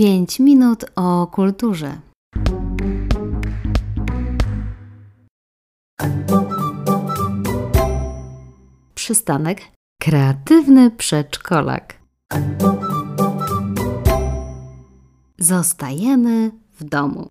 5 0.00 0.40
minut 0.40 0.84
o 0.96 1.26
kulturze. 1.26 2.00
Przystanek 8.94 9.62
Kreatywny 10.02 10.90
przedszkolak. 10.90 11.98
Zostajemy 15.38 16.50
w 16.80 16.84
domu. 16.84 17.28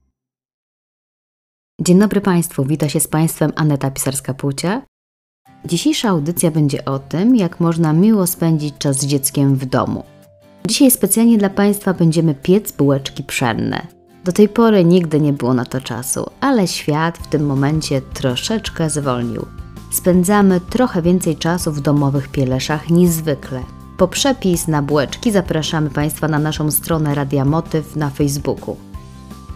Dzień 1.82 2.00
dobry 2.00 2.22
Państwu, 2.22 2.66
wita 2.66 2.90
się 2.90 3.00
z 3.00 3.08
Państwem 3.08 3.52
Aneta 3.56 3.92
Pisarska-Płócia. 3.92 4.82
Dzisiejsza 5.66 6.10
audycja 6.10 6.52
będzie 6.52 6.86
o 6.86 7.00
tym, 7.00 7.36
jak 7.36 7.60
można 7.60 7.94
miło 7.94 8.28
spędzić 8.28 8.78
czas 8.78 9.00
z 9.00 9.06
dzieckiem 9.06 9.56
w 9.56 9.66
domu. 9.66 10.19
Dzisiaj 10.68 10.92
specjalnie 10.92 11.38
dla 11.38 11.50
Państwa 11.50 11.94
będziemy 11.94 12.36
piec 12.36 12.72
bułeczki 12.72 13.24
pszenne. 13.24 13.88
Do 14.24 14.32
tej 14.32 14.50
pory 14.50 14.86
nigdy 14.86 15.22
nie 15.22 15.34
było 15.34 15.54
na 15.54 15.66
to 15.66 15.82
czasu, 15.82 16.26
ale 16.42 16.68
świat 16.68 17.18
w 17.18 17.28
tym 17.28 17.46
momencie 17.46 18.02
troszeczkę 18.02 18.90
zwolnił. 18.90 19.46
Spędzamy 19.92 20.62
trochę 20.62 21.02
więcej 21.02 21.36
czasu 21.36 21.72
w 21.72 21.82
domowych 21.82 22.28
pieleszach 22.28 22.90
niż 22.90 23.10
zwykle. 23.10 23.64
Po 23.98 24.08
przepis 24.08 24.68
na 24.68 24.82
bułeczki 24.82 25.32
zapraszamy 25.32 25.90
Państwa 25.90 26.28
na 26.28 26.40
naszą 26.40 26.72
stronę 26.72 27.16
Radia 27.16 27.46
Motyw 27.46 27.96
na 27.96 28.10
Facebooku. 28.10 28.78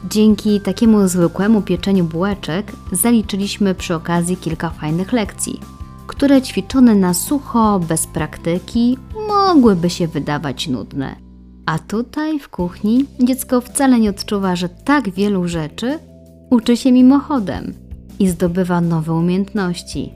Dzięki 0.09 0.61
takiemu 0.61 1.07
zwykłemu 1.07 1.61
pieczeniu 1.61 2.03
bułeczek 2.03 2.71
zaliczyliśmy 2.91 3.75
przy 3.75 3.95
okazji 3.95 4.37
kilka 4.37 4.69
fajnych 4.69 5.13
lekcji, 5.13 5.59
które 6.07 6.41
ćwiczone 6.41 6.95
na 6.95 7.13
sucho, 7.13 7.79
bez 7.79 8.07
praktyki, 8.07 8.97
mogłyby 9.47 9.89
się 9.89 10.07
wydawać 10.07 10.67
nudne. 10.67 11.15
A 11.65 11.79
tutaj 11.79 12.39
w 12.39 12.49
kuchni 12.49 13.05
dziecko 13.19 13.61
wcale 13.61 13.99
nie 13.99 14.09
odczuwa, 14.09 14.55
że 14.55 14.69
tak 14.69 15.09
wielu 15.09 15.47
rzeczy 15.47 15.99
uczy 16.49 16.77
się 16.77 16.91
mimochodem 16.91 17.73
i 18.19 18.27
zdobywa 18.29 18.81
nowe 18.81 19.13
umiejętności. 19.13 20.13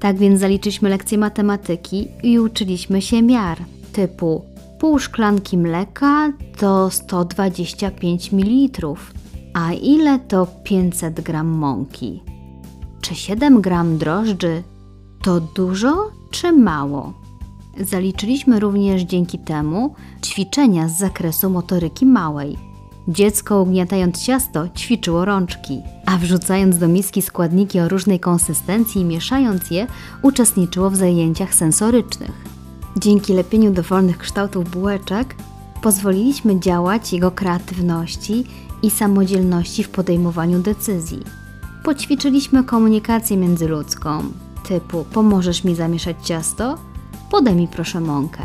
Tak 0.00 0.16
więc 0.16 0.40
zaliczyliśmy 0.40 0.88
lekcję 0.88 1.18
matematyki 1.18 2.08
i 2.22 2.38
uczyliśmy 2.38 3.02
się 3.02 3.22
miar 3.22 3.58
typu 3.92 4.44
pół 4.78 4.98
szklanki 4.98 5.58
mleka 5.58 6.32
to 6.58 6.90
125 6.90 8.32
ml, 8.32 8.94
a 9.54 9.72
ile 9.72 10.18
to 10.18 10.46
500 10.64 11.20
gram 11.20 11.46
mąki? 11.46 12.22
Czy 13.00 13.14
7 13.14 13.60
gram 13.60 13.98
drożdży 13.98 14.62
to 15.22 15.40
dużo 15.40 16.10
czy 16.30 16.52
mało? 16.52 17.25
Zaliczyliśmy 17.80 18.60
również 18.60 19.02
dzięki 19.02 19.38
temu 19.38 19.94
ćwiczenia 20.24 20.88
z 20.88 20.98
zakresu 20.98 21.50
motoryki 21.50 22.06
małej. 22.06 22.56
Dziecko 23.08 23.62
ugniatając 23.62 24.24
ciasto 24.24 24.68
ćwiczyło 24.68 25.24
rączki, 25.24 25.80
a 26.06 26.18
wrzucając 26.18 26.78
do 26.78 26.88
miski 26.88 27.22
składniki 27.22 27.80
o 27.80 27.88
różnej 27.88 28.20
konsystencji 28.20 29.00
i 29.00 29.04
mieszając 29.04 29.70
je, 29.70 29.86
uczestniczyło 30.22 30.90
w 30.90 30.96
zajęciach 30.96 31.54
sensorycznych. 31.54 32.44
Dzięki 32.96 33.32
lepieniu 33.32 33.72
dowolnych 33.72 34.18
kształtów 34.18 34.70
bułeczek 34.70 35.34
pozwoliliśmy 35.82 36.60
działać 36.60 37.12
jego 37.12 37.30
kreatywności 37.30 38.44
i 38.82 38.90
samodzielności 38.90 39.84
w 39.84 39.88
podejmowaniu 39.88 40.58
decyzji. 40.58 41.22
Poćwiczyliśmy 41.84 42.64
komunikację 42.64 43.36
międzyludzką, 43.36 44.22
typu 44.68 45.04
pomożesz 45.12 45.64
mi 45.64 45.74
zamieszać 45.74 46.16
ciasto? 46.22 46.78
Podaj 47.30 47.54
mi 47.54 47.68
proszę 47.68 48.00
mąkę. 48.00 48.42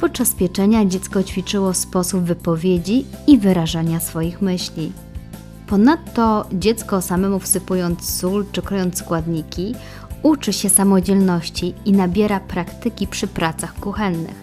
Podczas 0.00 0.32
pieczenia 0.34 0.84
dziecko 0.84 1.22
ćwiczyło 1.22 1.74
sposób 1.74 2.20
wypowiedzi 2.20 3.06
i 3.26 3.38
wyrażania 3.38 4.00
swoich 4.00 4.42
myśli. 4.42 4.92
Ponadto 5.66 6.46
dziecko 6.52 7.02
samemu 7.02 7.38
wsypując 7.38 8.18
sól 8.18 8.46
czy 8.52 8.62
krojąc 8.62 8.98
składniki, 8.98 9.74
uczy 10.22 10.52
się 10.52 10.68
samodzielności 10.68 11.74
i 11.84 11.92
nabiera 11.92 12.40
praktyki 12.40 13.06
przy 13.06 13.26
pracach 13.26 13.74
kuchennych. 13.74 14.36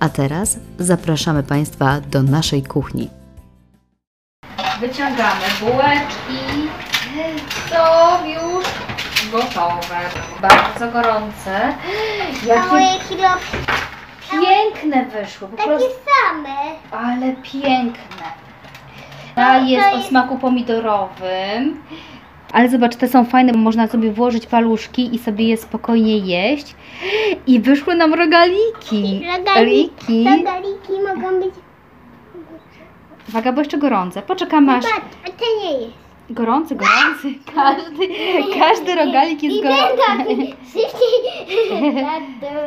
A 0.00 0.08
teraz 0.08 0.58
zapraszamy 0.78 1.42
Państwa 1.42 2.00
do 2.00 2.22
naszej 2.22 2.62
kuchni. 2.62 3.10
Wyciągamy 4.80 5.44
bułeczki. 5.60 6.68
Są 7.70 8.26
już 8.26 8.87
gotowe. 9.32 9.98
Bardzo 10.40 10.92
gorące. 10.92 11.74
Jakie 12.46 12.88
piękne 14.30 15.06
wyszły. 15.06 15.48
Po 15.48 15.56
takie 15.56 15.68
prostu, 15.68 15.88
same. 16.04 16.54
ale 16.90 17.32
piękne. 17.42 18.24
Ta 19.34 19.58
jest 19.58 19.92
o 19.92 19.96
jest- 19.96 20.08
smaku 20.08 20.38
pomidorowym. 20.38 21.82
Ale 22.52 22.68
zobacz, 22.68 22.96
te 22.96 23.08
są 23.08 23.24
fajne, 23.24 23.52
bo 23.52 23.58
można 23.58 23.88
sobie 23.88 24.12
włożyć 24.12 24.46
paluszki 24.46 25.14
i 25.14 25.18
sobie 25.18 25.48
je 25.48 25.56
spokojnie 25.56 26.18
jeść. 26.18 26.74
I 27.46 27.60
wyszły 27.60 27.94
nam 27.94 28.14
rogaliki. 28.14 29.26
Rogaliki, 29.38 30.24
rogaliki 30.24 30.92
mogą 31.08 31.40
być... 31.40 31.54
Uwaga, 33.28 33.52
bo 33.52 33.60
jeszcze 33.60 33.78
gorące. 33.78 34.22
Poczekamy 34.22 34.72
aż... 34.72 34.84
Patrz, 34.84 35.16
a 35.24 35.26
to 35.26 35.44
nie 35.62 35.72
jest. 35.72 36.07
Gorący, 36.30 36.74
gorący. 36.76 37.34
Każdy, 37.54 38.08
każdy 38.58 38.94
rogalik 38.94 39.42
jest 39.42 39.62
gorący. 39.62 40.56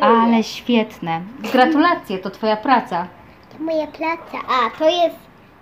Ale 0.00 0.42
świetne. 0.42 1.20
Gratulacje, 1.52 2.18
to 2.18 2.30
Twoja 2.30 2.56
praca. 2.56 3.06
To 3.52 3.64
moja 3.64 3.86
praca. 3.86 4.38
A, 4.48 4.78
to 4.78 4.88
jest 4.88 5.16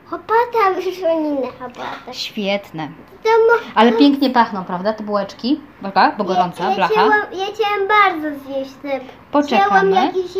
chopata, 0.07 0.71
wyszłonina 0.85 1.47
chopata. 1.59 2.13
Świetne. 2.13 2.89
Ale 3.75 3.93
pięknie 3.93 4.31
pachną, 4.31 4.65
prawda, 4.65 4.93
te 4.93 5.05
bułeczki? 5.05 5.61
Bo 6.19 6.25
gorąca, 6.25 6.65
ja, 6.65 6.71
ja 6.71 6.77
blacha. 6.77 6.93
Chciałam, 6.93 7.13
ja 7.33 7.47
chciałam 7.55 7.89
bardzo 7.89 8.39
zjeść 8.45 8.71
te... 8.83 9.01
Poczekamy. 9.33 9.91
Chciałam 9.91 9.91
jakieś... 10.07 10.33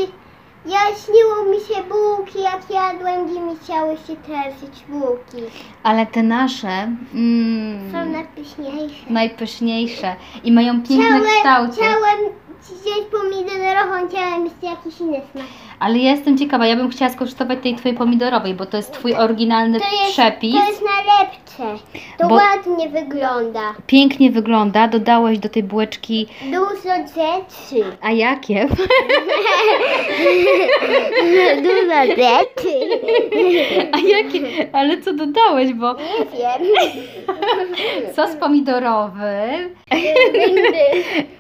Ja 0.67 0.81
śniło 1.05 1.45
mi 1.53 1.61
się 1.61 1.83
bułki, 1.83 2.43
jak 2.43 2.71
jadłem, 2.71 3.27
gdzie 3.27 3.41
mi 3.41 3.57
chciały 3.57 3.97
się 3.97 4.17
trafić 4.17 4.85
bułki. 4.89 5.43
Ale 5.83 6.07
te 6.07 6.23
nasze 6.23 6.69
Są 7.13 7.19
mm, 7.19 8.13
najpyszniejsze. 8.13 9.05
najpyszniejsze 9.11 10.17
i 10.45 10.53
mają 10.53 10.73
piękne 10.83 11.05
Chciałem, 11.07 11.25
kształty. 11.25 11.73
chciałem 11.73 12.19
zjeść 12.63 13.09
pomidorową, 13.13 14.09
chciałem 14.09 14.45
mieć 14.45 14.53
jakiś 14.63 15.01
inny 15.01 15.21
smak. 15.33 15.45
Ale 15.81 15.99
ja 15.99 16.11
jestem 16.11 16.39
ciekawa, 16.39 16.67
ja 16.67 16.77
bym 16.77 16.91
chciała 16.91 17.11
skosztować 17.11 17.59
tej 17.63 17.75
Twojej 17.75 17.99
pomidorowej, 17.99 18.55
bo 18.55 18.67
to 18.67 18.77
jest 18.77 18.93
Twój 18.93 19.15
oryginalny 19.15 19.79
To 19.81 19.85
jest, 20.01 20.13
przepis. 20.13 20.55
to 20.55 20.69
jest 20.71 20.83
najlepsze. 20.85 21.85
To 22.19 22.29
Bo- 22.29 22.35
ładnie 22.35 22.89
wygląda. 22.89 23.61
Pięknie 23.87 24.31
wygląda, 24.31 24.89
dodałeś 24.89 25.39
do 25.39 25.49
tej 25.49 25.63
bułeczki, 25.63 26.27
Dużo 26.45 26.77
rzeczy. 26.77 27.85
a 28.03 28.11
jakie? 28.13 28.69
Dużo 31.63 32.05
rzeczy. 32.07 32.75
A 33.93 33.99
jakie? 33.99 34.69
Ale 34.73 35.01
co 35.01 35.13
dodałeś, 35.13 35.73
bo 35.75 35.95
Nie 35.95 35.99
wiem. 36.59 38.15
sos 38.15 38.37
pomidorowy. 38.37 39.31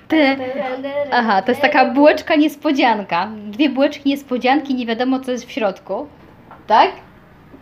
Te, 0.09 0.37
aha, 1.13 1.43
to 1.43 1.51
jest 1.51 1.61
taka 1.63 1.85
bułeczka 1.85 2.37
niespodzianka. 2.37 3.29
Dwie 3.47 3.69
bułeczki 3.69 4.11
niespodzianki, 4.31 4.75
nie 4.75 4.87
wiadomo 4.87 5.21
co 5.21 5.31
jest 5.33 5.45
w 5.45 5.51
środku. 5.51 6.07
Tak? 6.67 6.91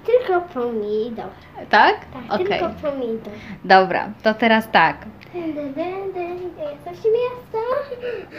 Tylko 0.06 0.40
pomidor. 0.40 1.26
Tak? 1.70 1.94
Tak, 2.12 2.40
Okej. 2.40 2.46
tylko 2.46 2.68
pomidor. 2.82 3.32
Dobra, 3.64 4.08
to 4.22 4.34
teraz 4.34 4.70
tak. 4.72 4.96
Miasta? 6.94 7.58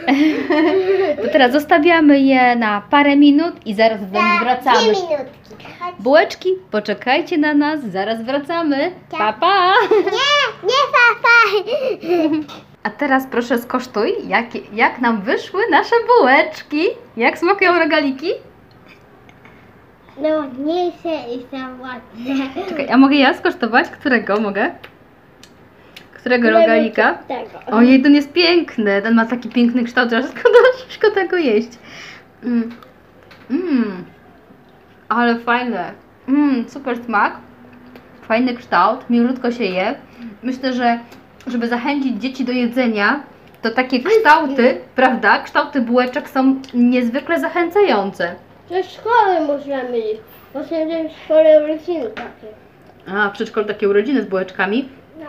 To 1.22 1.28
teraz 1.32 1.52
zostawiamy 1.52 2.20
je 2.20 2.56
na 2.56 2.80
parę 2.90 3.16
minut 3.16 3.66
i 3.66 3.74
zaraz 3.74 4.00
do 4.00 4.06
nich 4.06 4.36
Dwie 4.36 4.44
wracamy. 4.44 4.78
minutki. 4.86 5.66
Chodź. 5.80 5.94
Bułeczki, 5.98 6.48
poczekajcie 6.70 7.38
na 7.38 7.54
nas, 7.54 7.80
zaraz 7.84 8.22
wracamy. 8.22 8.92
Pa, 9.10 9.32
pa! 9.32 9.72
Nie, 9.90 10.68
nie 10.68 10.82
papa. 10.92 11.36
A 12.82 12.90
teraz 12.90 13.26
proszę 13.26 13.58
skosztuj, 13.58 14.12
jak, 14.28 14.46
jak 14.72 15.00
nam 15.00 15.22
wyszły 15.22 15.62
nasze 15.70 15.94
bułeczki. 16.06 16.84
Jak 17.16 17.38
smakują 17.38 17.78
rogaliki? 17.78 18.30
No, 20.22 20.28
ładniejsze 20.28 21.28
i 21.34 21.46
za 21.50 21.68
ładne. 21.82 22.64
Czekaj, 22.68 22.88
a 22.90 22.96
mogę 22.96 23.16
ja 23.16 23.34
skosztować? 23.34 23.88
Którego 23.88 24.40
mogę? 24.40 24.70
Którego 26.14 26.50
rogalika? 26.50 27.14
Tego. 27.14 27.76
Ojej, 27.76 28.02
ten 28.02 28.14
jest 28.14 28.32
piękny. 28.32 29.02
Ten 29.02 29.14
ma 29.14 29.26
taki 29.26 29.48
piękny 29.48 29.84
kształt, 29.84 30.10
że 30.10 30.22
szkoda, 30.22 30.58
szkoda 30.88 31.26
go 31.26 31.36
jeść. 31.36 31.68
Mm. 32.42 32.70
Mm. 33.50 34.04
Ale 35.08 35.38
fajne. 35.38 35.92
Mm, 36.28 36.68
super 36.68 37.04
smak. 37.04 37.36
Fajny 38.22 38.54
kształt, 38.54 39.10
miłutko 39.10 39.52
się 39.52 39.64
je. 39.64 39.94
Myślę, 40.42 40.72
że 40.72 40.98
żeby 41.46 41.68
zachęcić 41.68 42.22
dzieci 42.22 42.44
do 42.44 42.52
jedzenia, 42.52 43.22
to 43.62 43.70
takie 43.70 44.00
kształty, 44.02 44.78
prawda? 44.94 45.42
Kształty 45.42 45.80
bułeczek 45.80 46.28
są 46.28 46.60
niezwykle 46.74 47.40
zachęcające. 47.40 48.34
Do 48.70 48.82
szkoły 48.82 49.46
możemy 49.46 49.98
iść. 49.98 50.20
Możemy 50.54 51.08
w 51.08 51.12
szkole 51.24 51.64
urodziny 51.64 52.10
takie. 52.10 52.46
A, 53.06 53.28
w 53.28 53.32
przedszkolu 53.32 53.66
takie 53.66 53.88
urodziny 53.88 54.22
z 54.22 54.26
bułeczkami. 54.26 54.88
No. 55.20 55.26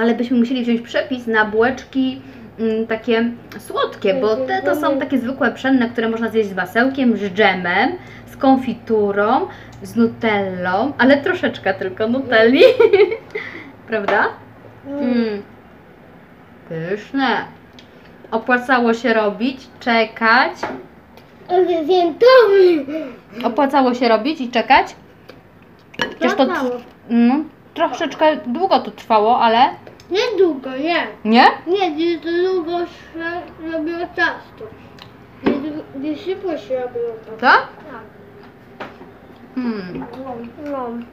Ale 0.00 0.14
byśmy 0.14 0.38
musieli 0.38 0.62
wziąć 0.62 0.80
przepis 0.80 1.26
na 1.26 1.44
bułeczki 1.44 2.20
mm, 2.58 2.86
takie 2.86 3.30
słodkie, 3.58 4.14
bo 4.14 4.36
te 4.36 4.62
to 4.62 4.76
są 4.76 4.98
takie 4.98 5.18
zwykłe 5.18 5.50
pszenne, 5.52 5.88
które 5.88 6.08
można 6.08 6.28
zjeść 6.28 6.48
z 6.48 6.54
masełkiem, 6.54 7.16
z 7.16 7.20
dżemem, 7.20 7.92
z 8.26 8.36
konfiturą, 8.36 9.48
z 9.82 9.96
nutellą, 9.96 10.92
ale 10.98 11.16
troszeczkę 11.16 11.74
tylko 11.74 12.08
nutelli. 12.08 12.62
Prawda? 13.88 14.28
Mm. 14.86 15.42
Pyszne. 16.68 17.44
Opłacało 18.30 18.94
się 18.94 19.14
robić, 19.14 19.60
czekać. 19.80 20.52
Prezentowy. 21.48 22.86
Opłacało 23.44 23.94
się 23.94 24.08
robić 24.08 24.40
i 24.40 24.50
czekać. 24.50 24.96
Przecież 25.98 26.34
to 26.34 26.42
Opłacało. 26.42 26.70
no, 27.10 27.34
troszeczkę 27.74 28.36
długo 28.46 28.80
to 28.80 28.90
trwało, 28.90 29.40
ale 29.40 29.58
Nie 30.10 30.38
długo, 30.38 30.70
nie. 30.70 31.06
nie? 31.24 31.44
Nie, 31.66 31.92
gdzie 31.92 32.18
to 32.18 32.28
długo 32.52 32.78
się 32.78 33.70
robiło 33.72 33.98
ciasto. 33.98 34.64
Gdzie, 35.42 35.72
gdzie 35.96 36.16
szybko 36.16 36.58
się 36.58 36.74
robiło 36.80 37.10
to. 37.26 37.32
Tak? 37.40 37.66
Tak. 37.90 38.88
Hmm. 39.54 40.04
No. 40.64 40.88
Nie 40.90 41.04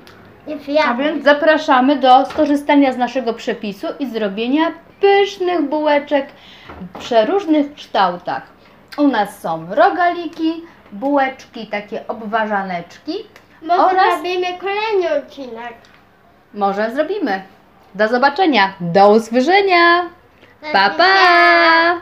A 0.85 0.93
więc 0.93 1.23
zapraszamy 1.23 1.95
do 1.95 2.25
skorzystania 2.25 2.93
z 2.93 2.97
naszego 2.97 3.33
przepisu 3.33 3.87
i 3.99 4.07
zrobienia 4.09 4.71
pysznych 5.01 5.61
bułeczek 5.61 6.27
w 6.79 6.99
przeróżnych 6.99 7.73
kształtach. 7.73 8.43
U 8.97 9.07
nas 9.07 9.39
są 9.39 9.75
rogaliki, 9.75 10.63
bułeczki, 10.91 11.67
takie 11.67 12.07
obwarzaneczki. 12.07 13.13
Może 13.61 13.85
oraz- 13.85 14.13
zrobimy 14.13 14.47
kolejny 14.59 15.17
odcinek. 15.23 15.73
Może 16.53 16.91
zrobimy. 16.91 17.43
Do 17.95 18.07
zobaczenia. 18.07 18.73
Do 18.79 19.09
usłyszenia. 19.11 20.09
Pa, 20.73 20.89
pa! 20.89 22.01